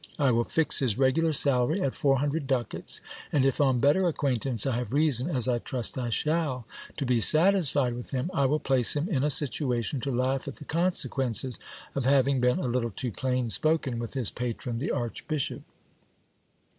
I 0.17 0.31
will 0.31 0.45
fix 0.45 0.79
his 0.79 0.97
regular 0.97 1.31
salary 1.31 1.79
at 1.79 1.93
four 1.93 2.17
hundred 2.17 2.47
ducats; 2.47 3.01
and 3.31 3.45
if 3.45 3.61
on 3.61 3.79
better 3.79 4.07
acquaintance 4.07 4.65
I 4.65 4.71
have 4.77 4.91
reason, 4.93 5.29
as 5.29 5.47
I 5.47 5.59
trust 5.59 5.95
I 5.95 6.09
shall, 6.09 6.65
to 6.97 7.05
be 7.05 7.21
satisfied 7.21 7.93
with 7.93 8.09
him, 8.09 8.31
I 8.33 8.47
will 8.47 8.57
place 8.57 8.95
him 8.95 9.07
in 9.07 9.23
a 9.23 9.29
situation 9.29 9.99
to 9.99 10.09
laugh 10.11 10.47
at 10.47 10.55
the 10.55 10.65
consequences 10.65 11.59
of 11.93 12.05
having 12.05 12.41
been 12.41 12.57
a 12.57 12.65
little 12.67 12.89
too 12.89 13.11
plain 13.11 13.49
spoken 13.49 13.99
with 13.99 14.15
his 14.15 14.31
patron 14.31 14.79
the 14.79 14.89
archbishop. 14.89 15.61